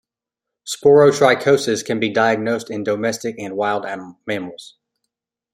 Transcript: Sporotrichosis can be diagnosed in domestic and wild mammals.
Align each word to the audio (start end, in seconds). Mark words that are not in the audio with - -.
Sporotrichosis 0.65 1.85
can 1.85 1.99
be 1.99 2.09
diagnosed 2.09 2.71
in 2.71 2.83
domestic 2.83 3.35
and 3.37 3.55
wild 3.55 3.85
mammals. 4.25 4.77